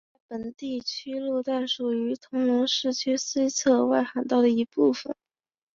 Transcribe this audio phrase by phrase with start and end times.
[0.03, 5.15] 该道路在本地区路段属于铜锣市区西侧外环道的一部分。